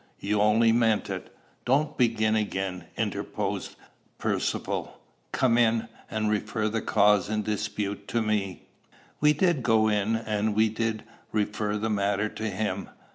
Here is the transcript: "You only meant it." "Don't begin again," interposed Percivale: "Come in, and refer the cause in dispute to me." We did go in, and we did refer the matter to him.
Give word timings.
"You 0.19 0.41
only 0.41 0.71
meant 0.71 1.11
it." 1.11 1.31
"Don't 1.63 1.95
begin 1.95 2.35
again," 2.35 2.85
interposed 2.97 3.75
Percivale: 4.17 4.97
"Come 5.31 5.59
in, 5.59 5.89
and 6.09 6.27
refer 6.31 6.69
the 6.69 6.81
cause 6.81 7.29
in 7.29 7.43
dispute 7.43 8.07
to 8.07 8.23
me." 8.23 8.67
We 9.19 9.33
did 9.33 9.61
go 9.61 9.89
in, 9.89 10.15
and 10.15 10.55
we 10.55 10.69
did 10.69 11.03
refer 11.31 11.77
the 11.77 11.91
matter 11.91 12.29
to 12.29 12.49
him. 12.49 12.89